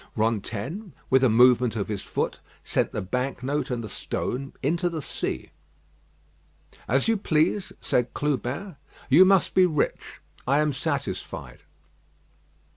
[0.15, 4.89] Rantaine, with a movement of his foot, sent the bank note and the stone into
[4.89, 5.51] the sea.
[6.87, 8.77] "As you please," said Clubin.
[9.09, 10.19] "You must be rich.
[10.47, 11.61] I am satisfied."